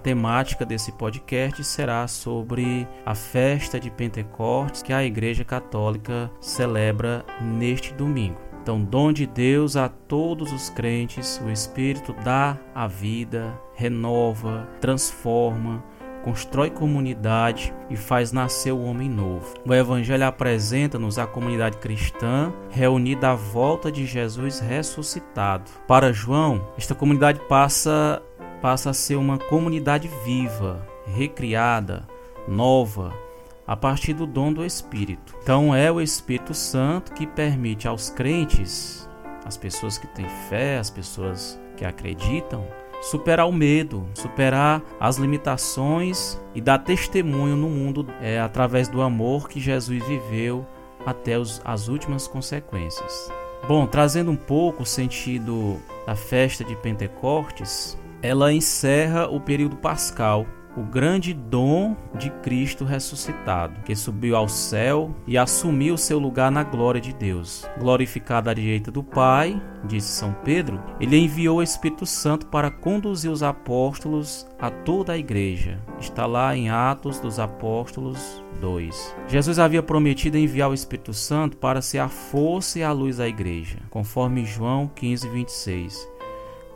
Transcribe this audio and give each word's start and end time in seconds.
temática 0.00 0.66
desse 0.66 0.90
podcast 0.92 1.62
será 1.62 2.08
sobre 2.08 2.88
a 3.06 3.14
festa 3.14 3.78
de 3.78 3.90
Pentecostes 3.90 4.82
que 4.82 4.92
a 4.92 5.04
Igreja 5.04 5.44
Católica 5.44 6.30
celebra 6.40 7.24
neste 7.40 7.94
domingo. 7.94 8.38
Então, 8.62 8.82
dom 8.82 9.12
de 9.12 9.26
Deus 9.26 9.76
a 9.76 9.88
todos 9.88 10.52
os 10.52 10.68
crentes, 10.68 11.40
o 11.44 11.50
Espírito 11.50 12.14
dá 12.24 12.58
a 12.74 12.86
vida, 12.86 13.58
renova, 13.74 14.68
transforma, 14.80 15.82
constrói 16.22 16.70
comunidade 16.70 17.72
e 17.88 17.96
faz 17.96 18.32
nascer 18.32 18.72
o 18.72 18.82
homem 18.82 19.08
novo. 19.08 19.54
O 19.66 19.74
Evangelho 19.74 20.26
apresenta-nos 20.26 21.18
a 21.18 21.26
comunidade 21.26 21.78
cristã 21.78 22.52
reunida 22.70 23.30
à 23.30 23.34
volta 23.34 23.90
de 23.90 24.06
Jesus 24.06 24.60
ressuscitado. 24.60 25.70
Para 25.86 26.12
João, 26.12 26.68
esta 26.76 26.94
comunidade 26.94 27.40
passa, 27.48 28.22
passa 28.60 28.90
a 28.90 28.94
ser 28.94 29.16
uma 29.16 29.38
comunidade 29.38 30.08
viva, 30.24 30.86
recriada, 31.06 32.06
nova, 32.46 33.14
a 33.66 33.76
partir 33.76 34.14
do 34.14 34.26
dom 34.26 34.52
do 34.52 34.64
Espírito. 34.64 35.34
Então 35.42 35.74
é 35.74 35.90
o 35.90 36.00
Espírito 36.00 36.54
Santo 36.54 37.12
que 37.12 37.26
permite 37.26 37.86
aos 37.86 38.10
crentes, 38.10 39.08
as 39.44 39.56
pessoas 39.56 39.96
que 39.96 40.06
têm 40.08 40.28
fé, 40.48 40.78
as 40.78 40.90
pessoas 40.90 41.60
que 41.76 41.84
acreditam, 41.84 42.66
superar 43.00 43.46
o 43.48 43.52
medo, 43.52 44.06
superar 44.14 44.82
as 44.98 45.16
limitações 45.16 46.38
e 46.54 46.60
dar 46.60 46.78
testemunho 46.78 47.56
no 47.56 47.68
mundo 47.68 48.06
é, 48.20 48.40
através 48.40 48.88
do 48.88 49.00
amor 49.00 49.48
que 49.48 49.60
Jesus 49.60 50.04
viveu 50.04 50.66
até 51.06 51.38
os, 51.38 51.62
as 51.64 51.88
últimas 51.88 52.26
consequências. 52.26 53.32
Bom, 53.66 53.86
trazendo 53.86 54.30
um 54.30 54.36
pouco 54.36 54.82
o 54.82 54.86
sentido 54.86 55.80
da 56.06 56.16
festa 56.16 56.64
de 56.64 56.74
Pentecostes, 56.76 57.96
ela 58.22 58.52
encerra 58.52 59.28
o 59.28 59.40
período 59.40 59.76
pascal 59.76 60.46
o 60.76 60.82
grande 60.82 61.34
dom 61.34 61.96
de 62.14 62.30
Cristo 62.30 62.84
ressuscitado, 62.84 63.82
que 63.82 63.94
subiu 63.94 64.36
ao 64.36 64.48
céu 64.48 65.14
e 65.26 65.36
assumiu 65.36 65.96
seu 65.96 66.18
lugar 66.18 66.50
na 66.50 66.62
glória 66.62 67.00
de 67.00 67.12
Deus. 67.12 67.68
Glorificado 67.78 68.48
à 68.48 68.54
direita 68.54 68.90
do 68.90 69.02
Pai, 69.02 69.60
disse 69.84 70.08
São 70.08 70.32
Pedro, 70.44 70.80
ele 71.00 71.16
enviou 71.16 71.58
o 71.58 71.62
Espírito 71.62 72.06
Santo 72.06 72.46
para 72.46 72.70
conduzir 72.70 73.30
os 73.30 73.42
apóstolos 73.42 74.46
a 74.58 74.70
toda 74.70 75.12
a 75.12 75.18
igreja. 75.18 75.80
Está 75.98 76.26
lá 76.26 76.56
em 76.56 76.70
Atos 76.70 77.18
dos 77.18 77.38
Apóstolos 77.38 78.44
2. 78.60 79.16
Jesus 79.26 79.58
havia 79.58 79.82
prometido 79.82 80.38
enviar 80.38 80.70
o 80.70 80.74
Espírito 80.74 81.12
Santo 81.12 81.56
para 81.56 81.82
ser 81.82 81.98
a 81.98 82.08
força 82.08 82.78
e 82.78 82.82
a 82.82 82.92
luz 82.92 83.16
da 83.16 83.26
igreja, 83.26 83.78
conforme 83.90 84.44
João 84.44 84.88
15, 84.94 85.28
26. 85.28 86.09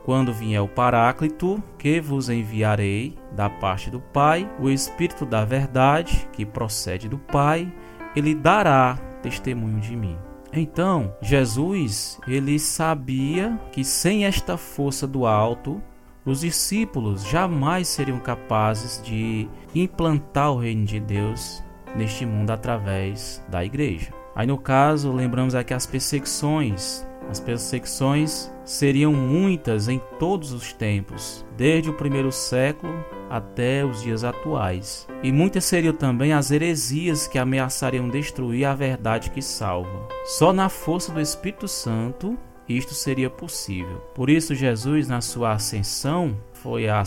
Quando 0.04 0.34
vier 0.34 0.60
o 0.60 0.68
Paráclito, 0.68 1.62
que 1.78 1.98
vos 1.98 2.28
enviarei 2.28 3.16
da 3.32 3.48
parte 3.48 3.90
do 3.90 4.00
Pai, 4.00 4.46
o 4.60 4.68
Espírito 4.68 5.24
da 5.24 5.46
Verdade, 5.46 6.28
que 6.30 6.44
procede 6.44 7.08
do 7.08 7.16
Pai, 7.18 7.72
ele 8.14 8.34
dará 8.34 8.98
testemunho 9.22 9.80
de 9.80 9.96
mim. 9.96 10.18
Então, 10.52 11.16
Jesus, 11.22 12.20
ele 12.28 12.58
sabia 12.58 13.58
que 13.72 13.82
sem 13.82 14.26
esta 14.26 14.58
força 14.58 15.06
do 15.06 15.26
alto, 15.26 15.82
os 16.24 16.40
discípulos 16.40 17.26
jamais 17.26 17.88
seriam 17.88 18.18
capazes 18.20 19.02
de 19.02 19.48
implantar 19.74 20.52
o 20.52 20.58
reino 20.58 20.84
de 20.84 21.00
Deus 21.00 21.64
neste 21.96 22.26
mundo 22.26 22.50
através 22.50 23.42
da 23.48 23.64
igreja. 23.64 24.12
Aí 24.36 24.46
no 24.46 24.58
caso, 24.58 25.12
lembramos 25.12 25.54
aqui 25.54 25.72
as 25.72 25.86
perseguições 25.86 27.06
as 27.28 27.40
perseguições 27.40 28.52
seriam 28.64 29.12
muitas 29.12 29.88
em 29.88 30.00
todos 30.18 30.52
os 30.52 30.72
tempos, 30.72 31.44
desde 31.56 31.90
o 31.90 31.94
primeiro 31.94 32.30
século 32.30 32.92
até 33.28 33.84
os 33.84 34.02
dias 34.02 34.24
atuais. 34.24 35.06
E 35.22 35.32
muitas 35.32 35.64
seriam 35.64 35.92
também 35.92 36.32
as 36.32 36.50
heresias 36.50 37.26
que 37.26 37.38
ameaçariam 37.38 38.08
destruir 38.08 38.66
a 38.66 38.74
verdade 38.74 39.30
que 39.30 39.42
salva. 39.42 40.08
Só 40.24 40.52
na 40.52 40.68
força 40.68 41.12
do 41.12 41.20
Espírito 41.20 41.66
Santo 41.66 42.38
isto 42.68 42.94
seria 42.94 43.28
possível. 43.28 43.98
Por 44.14 44.30
isso, 44.30 44.54
Jesus, 44.54 45.06
na 45.06 45.20
sua 45.20 45.52
ascensão, 45.52 46.36
foi 46.52 46.88
a 46.88 47.02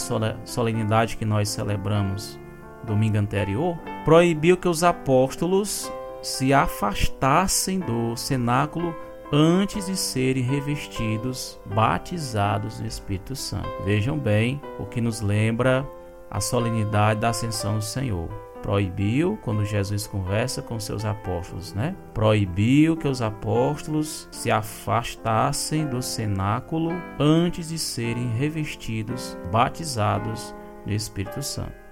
solenidade 0.46 1.18
que 1.18 1.26
nós 1.26 1.50
celebramos 1.50 2.40
domingo 2.86 3.18
anterior, 3.18 3.78
proibiu 4.06 4.56
que 4.56 4.68
os 4.68 4.84
apóstolos 4.84 5.92
se 6.22 6.54
afastassem 6.54 7.80
do 7.80 8.16
cenáculo 8.16 8.96
antes 9.32 9.88
de 9.88 9.96
serem 9.96 10.44
revestidos, 10.44 11.60
batizados 11.66 12.80
no 12.80 12.88
Espírito 12.88 13.36
Santo. 13.36 13.70
Vejam 13.84 14.18
bem 14.18 14.62
o 14.80 14.86
que 14.86 15.02
nos 15.02 15.22
lembra 15.22 15.88
a 16.30 16.40
solenidade 16.40 17.20
da 17.20 17.30
ascensão 17.30 17.76
do 17.76 17.84
Senhor. 17.84 18.30
Proibiu, 18.62 19.38
quando 19.44 19.64
Jesus 19.64 20.08
conversa 20.08 20.62
com 20.62 20.80
seus 20.80 21.06
apóstolos, 21.06 21.74
né? 21.74 21.96
Proibiu 22.14 22.98
que 22.98 23.08
os 23.08 23.22
apóstolos 23.22 24.28
se 24.32 24.50
afastassem 24.50 25.86
do 25.86 26.02
cenáculo 26.02 26.92
antes 27.20 27.70
de 27.70 27.78
serem 27.78 28.28
revestidos, 28.30 29.38
batizados 29.52 30.56
no 30.86 30.92
Espírito 30.92 31.44
Santo. 31.44 31.87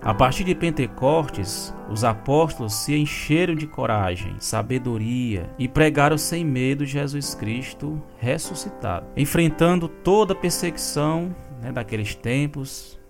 A 0.00 0.12
partir 0.12 0.44
de 0.44 0.54
Pentecostes, 0.54 1.74
os 1.90 2.04
apóstolos 2.04 2.74
se 2.74 2.94
encheram 2.94 3.54
de 3.54 3.66
coragem, 3.66 4.36
sabedoria 4.38 5.48
e 5.58 5.66
pregaram 5.66 6.18
sem 6.18 6.44
medo 6.44 6.84
Jesus 6.84 7.34
Cristo 7.34 8.02
ressuscitado, 8.18 9.06
enfrentando 9.16 9.88
toda 9.88 10.34
a 10.34 10.36
perseguição 10.36 11.34
né, 11.62 11.72
daqueles 11.72 12.14
tempos, 12.14 13.00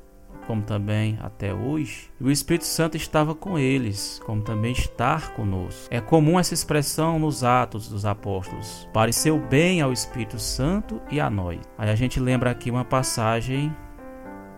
como 0.46 0.62
também 0.62 1.18
até 1.20 1.52
hoje. 1.52 2.10
O 2.20 2.30
Espírito 2.30 2.64
Santo 2.64 2.96
estava 2.96 3.34
com 3.34 3.58
eles, 3.58 4.20
como 4.24 4.42
também 4.42 4.72
estar 4.72 5.34
conosco. 5.34 5.88
É 5.90 6.00
comum 6.00 6.38
essa 6.38 6.54
expressão 6.54 7.18
nos 7.18 7.42
Atos 7.42 7.88
dos 7.88 8.04
Apóstolos: 8.04 8.88
pareceu 8.92 9.38
bem 9.38 9.80
ao 9.80 9.92
Espírito 9.92 10.38
Santo 10.38 11.00
e 11.10 11.20
a 11.20 11.28
nós. 11.28 11.60
Aí 11.76 11.90
a 11.90 11.96
gente 11.96 12.20
lembra 12.20 12.50
aqui 12.50 12.70
uma 12.70 12.84
passagem 12.84 13.74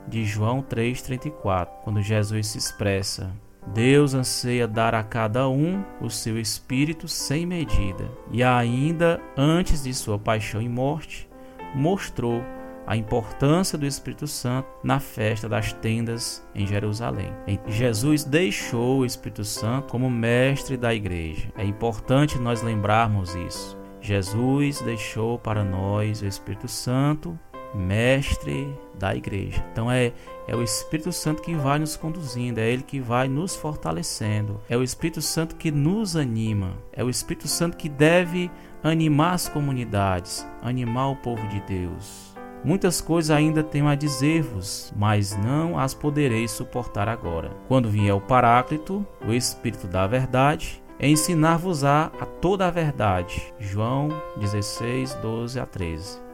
de 0.08 0.24
João 0.24 0.62
3,34, 0.62 1.68
quando 1.84 2.02
Jesus 2.02 2.48
se 2.48 2.58
expressa: 2.58 3.30
Deus 3.68 4.14
anseia 4.14 4.68
dar 4.68 4.94
a 4.94 5.02
cada 5.02 5.48
um 5.48 5.82
o 6.00 6.08
seu 6.08 6.38
espírito 6.38 7.08
sem 7.08 7.44
medida, 7.44 8.10
e 8.30 8.42
ainda 8.42 9.20
antes 9.36 9.82
de 9.82 9.92
sua 9.92 10.18
paixão 10.18 10.62
e 10.62 10.68
morte, 10.68 11.28
mostrou 11.74 12.42
a 12.86 12.96
importância 12.96 13.76
do 13.76 13.84
Espírito 13.84 14.28
Santo 14.28 14.68
na 14.84 15.00
festa 15.00 15.48
das 15.48 15.72
tendas 15.72 16.46
em 16.54 16.66
Jerusalém. 16.66 17.32
Jesus 17.66 18.22
deixou 18.22 19.00
o 19.00 19.04
Espírito 19.04 19.44
Santo 19.44 19.90
como 19.90 20.08
mestre 20.08 20.76
da 20.76 20.94
igreja. 20.94 21.48
É 21.56 21.64
importante 21.64 22.38
nós 22.38 22.62
lembrarmos 22.62 23.34
isso. 23.34 23.76
Jesus 24.00 24.80
deixou 24.82 25.36
para 25.36 25.64
nós 25.64 26.22
o 26.22 26.26
Espírito 26.26 26.68
Santo 26.68 27.36
mestre 27.76 28.76
da 28.98 29.14
igreja. 29.14 29.64
Então 29.72 29.90
é 29.90 30.12
é 30.48 30.54
o 30.54 30.62
Espírito 30.62 31.10
Santo 31.10 31.42
que 31.42 31.54
vai 31.56 31.76
nos 31.76 31.96
conduzindo, 31.96 32.60
é 32.60 32.70
ele 32.70 32.84
que 32.84 33.00
vai 33.00 33.26
nos 33.26 33.56
fortalecendo. 33.56 34.60
É 34.68 34.76
o 34.76 34.82
Espírito 34.82 35.20
Santo 35.20 35.56
que 35.56 35.72
nos 35.72 36.14
anima. 36.14 36.74
É 36.92 37.02
o 37.02 37.10
Espírito 37.10 37.48
Santo 37.48 37.76
que 37.76 37.88
deve 37.88 38.48
animar 38.82 39.34
as 39.34 39.48
comunidades, 39.48 40.46
animar 40.62 41.08
o 41.08 41.16
povo 41.16 41.46
de 41.48 41.60
Deus. 41.62 42.36
Muitas 42.64 43.00
coisas 43.00 43.30
ainda 43.30 43.62
tenho 43.62 43.88
a 43.88 43.96
dizer-vos, 43.96 44.92
mas 44.96 45.36
não 45.36 45.78
as 45.78 45.94
podereis 45.94 46.52
suportar 46.52 47.08
agora. 47.08 47.50
Quando 47.66 47.90
vier 47.90 48.14
o 48.14 48.20
Paráclito, 48.20 49.04
o 49.26 49.32
Espírito 49.32 49.88
da 49.88 50.06
Verdade, 50.06 50.80
ensinar-vos-á 51.00 52.12
a 52.20 52.24
toda 52.24 52.68
a 52.68 52.70
verdade. 52.70 53.52
João 53.58 54.08
16, 54.38 55.14
12 55.14 55.58
a 55.58 55.66
13. 55.66 56.25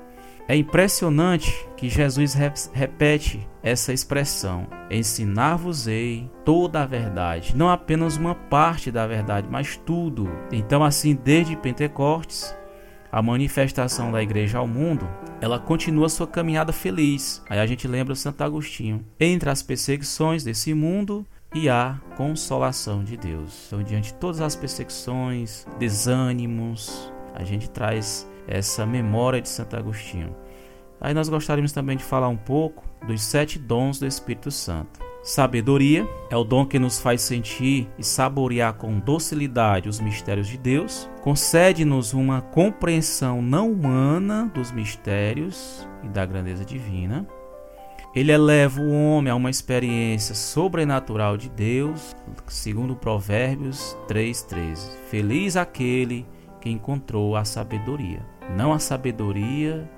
É 0.48 0.56
impressionante 0.56 1.66
que 1.76 1.88
Jesus 1.88 2.34
repete 2.72 3.48
essa 3.62 3.92
expressão: 3.92 4.66
ensinar-vos-ei 4.90 6.30
toda 6.44 6.82
a 6.82 6.86
verdade, 6.86 7.56
não 7.56 7.70
apenas 7.70 8.16
uma 8.16 8.34
parte 8.34 8.90
da 8.90 9.06
verdade, 9.06 9.48
mas 9.50 9.76
tudo. 9.76 10.28
Então, 10.50 10.82
assim, 10.82 11.14
desde 11.14 11.56
Pentecostes, 11.56 12.54
a 13.10 13.20
manifestação 13.20 14.10
da 14.10 14.22
igreja 14.22 14.58
ao 14.58 14.66
mundo, 14.66 15.08
ela 15.40 15.58
continua 15.58 16.08
sua 16.08 16.26
caminhada 16.26 16.72
feliz. 16.72 17.42
Aí 17.48 17.58
a 17.58 17.66
gente 17.66 17.86
lembra 17.86 18.14
Santo 18.14 18.42
Agostinho. 18.42 19.04
Entre 19.20 19.50
as 19.50 19.62
perseguições 19.62 20.42
desse 20.42 20.72
mundo 20.72 21.26
e 21.54 21.68
a 21.68 22.00
consolação 22.16 23.04
de 23.04 23.16
Deus. 23.18 23.64
Então, 23.66 23.82
diante 23.82 24.12
de 24.12 24.14
todas 24.14 24.40
as 24.40 24.56
perseguições, 24.56 25.66
desânimos, 25.78 27.12
a 27.34 27.44
gente 27.44 27.68
traz 27.68 28.26
essa 28.46 28.84
memória 28.86 29.40
de 29.40 29.48
Santo 29.48 29.76
Agostinho. 29.76 30.34
Aí 31.00 31.12
nós 31.14 31.28
gostaríamos 31.28 31.72
também 31.72 31.96
de 31.96 32.04
falar 32.04 32.28
um 32.28 32.36
pouco 32.36 32.84
dos 33.06 33.22
sete 33.22 33.58
dons 33.58 33.98
do 33.98 34.06
Espírito 34.06 34.50
Santo. 34.50 35.00
Sabedoria 35.24 36.06
é 36.30 36.36
o 36.36 36.42
dom 36.42 36.66
que 36.66 36.80
nos 36.80 37.00
faz 37.00 37.22
sentir 37.22 37.88
e 37.96 38.02
saborear 38.02 38.74
com 38.74 38.98
docilidade 38.98 39.88
os 39.88 40.00
mistérios 40.00 40.48
de 40.48 40.58
Deus. 40.58 41.08
Concede-nos 41.22 42.12
uma 42.12 42.40
compreensão 42.40 43.40
não 43.40 43.70
humana 43.70 44.50
dos 44.52 44.72
mistérios 44.72 45.86
e 46.02 46.08
da 46.08 46.26
grandeza 46.26 46.64
divina. 46.64 47.26
ele 48.14 48.30
eleva 48.30 48.80
o 48.80 48.92
homem 48.92 49.32
a 49.32 49.36
uma 49.36 49.48
experiência 49.50 50.34
sobrenatural 50.34 51.36
de 51.36 51.48
Deus, 51.48 52.14
segundo 52.46 52.94
Provérbios 52.94 53.96
3:13. 54.06 54.98
Feliz 55.08 55.56
aquele 55.56 56.26
que 56.60 56.68
encontrou 56.70 57.34
a 57.36 57.44
sabedoria, 57.44 58.24
não 58.50 58.72
a 58.72 58.78
sabedoria 58.78 59.88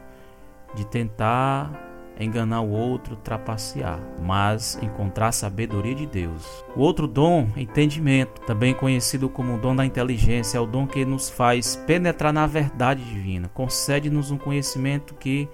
de 0.74 0.84
tentar 0.84 1.94
enganar 2.18 2.60
o 2.60 2.70
outro, 2.70 3.16
trapacear, 3.16 3.98
mas 4.22 4.78
encontrar 4.80 5.28
a 5.28 5.32
sabedoria 5.32 5.94
de 5.94 6.06
Deus. 6.06 6.64
O 6.76 6.80
outro 6.80 7.06
dom, 7.06 7.48
entendimento, 7.56 8.40
também 8.42 8.72
conhecido 8.72 9.28
como 9.28 9.54
o 9.54 9.58
dom 9.58 9.74
da 9.74 9.84
inteligência, 9.84 10.58
é 10.58 10.60
o 10.60 10.66
dom 10.66 10.86
que 10.86 11.04
nos 11.04 11.28
faz 11.28 11.76
penetrar 11.86 12.32
na 12.32 12.46
verdade 12.46 13.02
divina, 13.02 13.50
concede-nos 13.52 14.30
um 14.30 14.38
conhecimento 14.38 15.14
que 15.14 15.48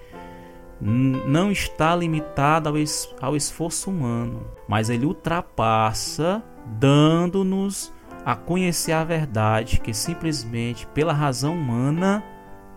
não 0.79 1.51
está 1.51 1.95
limitado 1.95 2.69
ao, 2.69 2.77
es 2.77 3.13
ao 3.21 3.35
esforço 3.35 3.89
humano, 3.89 4.47
mas 4.67 4.89
ele 4.89 5.05
ultrapassa, 5.05 6.43
dando-nos 6.79 7.93
a 8.25 8.35
conhecer 8.35 8.91
a 8.91 9.03
verdade 9.03 9.79
que 9.79 9.93
simplesmente 9.93 10.87
pela 10.87 11.13
razão 11.13 11.53
humana 11.53 12.23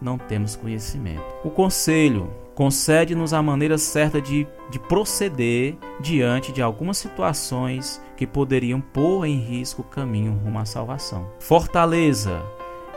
não 0.05 0.19
temos 0.19 0.55
conhecimento. 0.55 1.25
O 1.43 1.51
conselho 1.51 2.31
concede-nos 2.55 3.33
a 3.33 3.43
maneira 3.43 3.79
certa 3.79 4.21
de, 4.21 4.47
de 4.71 4.79
proceder 4.79 5.77
diante 5.99 6.53
de 6.53 6.63
algumas 6.63 6.99
situações 6.99 8.01
que 8.17 8.27
poderiam 8.27 8.81
pôr 8.81 9.25
em 9.25 9.41
risco 9.41 9.83
o 9.83 9.85
caminho 9.85 10.35
rumo 10.35 10.59
à 10.59 10.65
salvação. 10.65 11.29
Fortaleza 11.41 12.43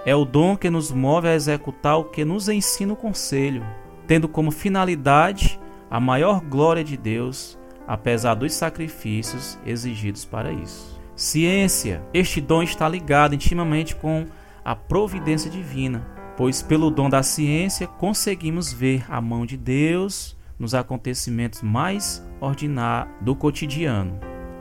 é 0.05 0.13
o 0.15 0.25
dom 0.25 0.55
que 0.55 0.69
nos 0.69 0.91
move 0.91 1.27
a 1.27 1.33
executar 1.33 1.97
o 1.97 2.05
que 2.05 2.23
nos 2.23 2.49
ensina 2.49 2.93
o 2.93 2.97
conselho, 2.97 3.65
tendo 4.05 4.27
como 4.27 4.51
finalidade 4.51 5.59
a 5.89 5.99
maior 5.99 6.41
glória 6.41 6.83
de 6.83 6.97
Deus, 6.97 7.57
apesar 7.87 8.35
dos 8.35 8.53
sacrifícios 8.53 9.57
exigidos 9.65 10.23
para 10.25 10.51
isso. 10.51 11.01
Ciência, 11.15 12.03
este 12.13 12.39
dom 12.39 12.61
está 12.61 12.87
ligado 12.87 13.33
intimamente 13.33 13.95
com 13.95 14.25
a 14.63 14.75
providência 14.75 15.49
divina 15.49 16.16
pois 16.37 16.61
pelo 16.61 16.91
dom 16.91 17.09
da 17.09 17.23
ciência 17.23 17.87
conseguimos 17.87 18.71
ver 18.71 19.03
a 19.09 19.19
mão 19.19 19.45
de 19.45 19.57
Deus 19.57 20.37
nos 20.57 20.75
acontecimentos 20.75 21.63
mais 21.63 22.23
ordinários 22.39 23.13
do 23.21 23.35
cotidiano. 23.35 24.19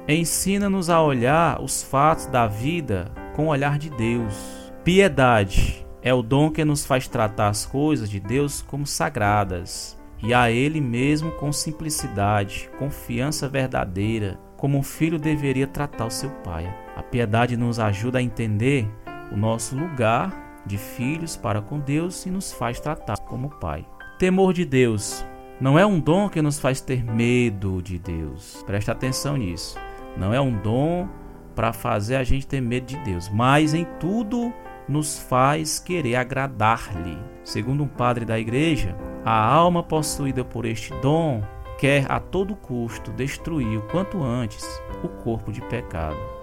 Ensina-nos 0.08 0.88
a 0.88 1.02
olhar 1.02 1.62
os 1.62 1.82
fatos 1.82 2.26
da 2.26 2.46
vida 2.46 3.12
com 3.34 3.46
o 3.46 3.50
olhar 3.50 3.78
de 3.78 3.90
Deus. 3.90 4.72
Piedade 4.82 5.84
é 6.00 6.14
o 6.14 6.22
dom 6.22 6.50
que 6.50 6.64
nos 6.64 6.86
faz 6.86 7.06
tratar 7.06 7.48
as 7.48 7.66
coisas 7.66 8.08
de 8.08 8.20
Deus 8.20 8.62
como 8.62 8.86
sagradas 8.86 9.98
e 10.22 10.32
a 10.32 10.50
Ele 10.50 10.80
mesmo 10.80 11.32
com 11.32 11.52
simplicidade, 11.52 12.70
confiança 12.78 13.48
verdadeira, 13.48 14.38
como 14.56 14.78
um 14.78 14.82
filho 14.82 15.18
deveria 15.18 15.66
tratar 15.66 16.06
o 16.06 16.10
seu 16.10 16.30
pai. 16.30 16.72
A 16.96 17.02
piedade 17.02 17.56
nos 17.56 17.78
ajuda 17.78 18.18
a 18.18 18.22
entender 18.22 18.88
o 19.30 19.36
nosso 19.36 19.76
lugar 19.76 20.45
de 20.66 20.76
filhos 20.76 21.36
para 21.36 21.62
com 21.62 21.78
Deus 21.78 22.26
e 22.26 22.30
nos 22.30 22.52
faz 22.52 22.80
tratar 22.80 23.18
como 23.20 23.50
Pai. 23.50 23.86
Temor 24.18 24.52
de 24.52 24.64
Deus 24.64 25.24
não 25.60 25.78
é 25.78 25.86
um 25.86 25.98
dom 25.98 26.28
que 26.28 26.42
nos 26.42 26.58
faz 26.58 26.80
ter 26.80 27.02
medo 27.02 27.80
de 27.80 27.98
Deus. 27.98 28.62
Presta 28.66 28.92
atenção 28.92 29.36
nisso. 29.36 29.78
Não 30.16 30.34
é 30.34 30.40
um 30.40 30.52
dom 30.60 31.08
para 31.54 31.72
fazer 31.72 32.16
a 32.16 32.24
gente 32.24 32.46
ter 32.46 32.60
medo 32.60 32.86
de 32.86 32.96
Deus, 32.98 33.30
mas 33.30 33.72
em 33.72 33.86
tudo 33.98 34.52
nos 34.86 35.18
faz 35.18 35.78
querer 35.78 36.16
agradar-lhe. 36.16 37.18
Segundo 37.42 37.82
um 37.84 37.88
padre 37.88 38.24
da 38.24 38.38
igreja, 38.38 38.96
a 39.24 39.46
alma 39.46 39.82
possuída 39.82 40.44
por 40.44 40.66
este 40.66 40.92
dom 41.00 41.42
quer 41.78 42.10
a 42.10 42.20
todo 42.20 42.56
custo 42.56 43.10
destruir 43.12 43.78
o 43.78 43.82
quanto 43.88 44.22
antes 44.22 44.64
o 45.02 45.08
corpo 45.08 45.52
de 45.52 45.60
pecado 45.62 46.35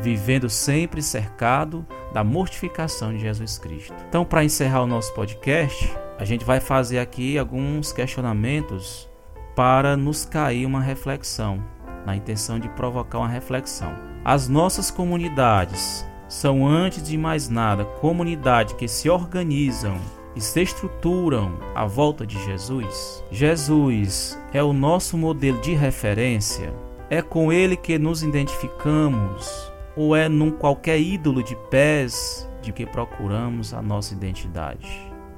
vivendo 0.00 0.48
sempre 0.48 1.02
cercado 1.02 1.86
da 2.12 2.22
mortificação 2.24 3.12
de 3.12 3.20
Jesus 3.20 3.58
Cristo. 3.58 3.94
Então, 4.08 4.24
para 4.24 4.44
encerrar 4.44 4.82
o 4.82 4.86
nosso 4.86 5.12
podcast, 5.14 5.92
a 6.18 6.24
gente 6.24 6.44
vai 6.44 6.60
fazer 6.60 6.98
aqui 6.98 7.38
alguns 7.38 7.92
questionamentos 7.92 9.08
para 9.54 9.96
nos 9.96 10.24
cair 10.24 10.66
uma 10.66 10.80
reflexão, 10.80 11.62
na 12.06 12.16
intenção 12.16 12.58
de 12.58 12.68
provocar 12.70 13.18
uma 13.18 13.28
reflexão. 13.28 13.92
As 14.24 14.48
nossas 14.48 14.90
comunidades 14.90 16.06
são, 16.28 16.66
antes 16.66 17.02
de 17.02 17.16
mais 17.16 17.48
nada, 17.48 17.84
comunidades 17.84 18.74
que 18.74 18.86
se 18.86 19.08
organizam 19.08 19.96
e 20.36 20.40
se 20.40 20.62
estruturam 20.62 21.58
à 21.74 21.86
volta 21.86 22.26
de 22.26 22.42
Jesus. 22.44 23.24
Jesus 23.30 24.38
é 24.52 24.62
o 24.62 24.72
nosso 24.72 25.16
modelo 25.16 25.60
de 25.60 25.74
referência. 25.74 26.72
É 27.10 27.22
com 27.22 27.52
ele 27.52 27.76
que 27.76 27.98
nos 27.98 28.22
identificamos 28.22 29.72
ou 29.98 30.14
é 30.14 30.28
num 30.28 30.52
qualquer 30.52 31.00
ídolo 31.00 31.42
de 31.42 31.56
pés 31.70 32.48
de 32.62 32.72
que 32.72 32.86
procuramos 32.86 33.74
a 33.74 33.82
nossa 33.82 34.14
identidade? 34.14 34.88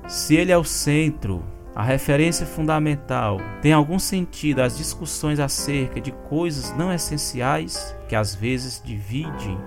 Se 0.07 0.37
ele 0.37 0.53
é 0.53 0.59
o 0.59 0.65
centro, 0.65 1.43
a 1.75 1.83
referência 1.83 2.45
fundamental, 2.45 3.39
tem 3.63 3.73
algum 3.73 3.99
sentido 3.99 4.61
as 4.61 4.77
discussões 4.77 5.41
acerca 5.41 5.99
de 5.99 6.13
coisas 6.13 6.77
não 6.77 6.93
essenciais 6.93 7.97
que 8.07 8.15
às 8.15 8.35
vezes 8.35 8.83
dividem? 8.85 9.59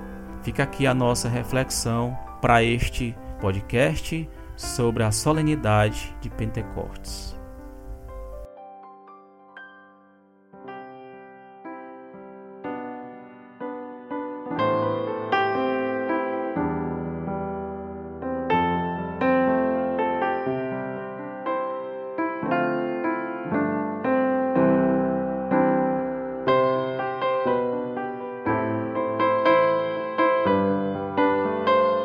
Fica 0.43 0.61
aqui 0.61 0.85
a 0.85 0.93
nossa 0.93 1.27
reflexão 1.27 2.15
para 2.39 2.63
este 2.63 3.15
podcast 3.41 4.29
sobre 4.55 5.01
a 5.01 5.11
solenidade 5.11 6.15
de 6.21 6.29
Pentecostes. 6.29 7.35